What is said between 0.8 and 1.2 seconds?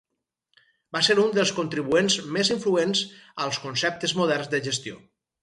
Va ser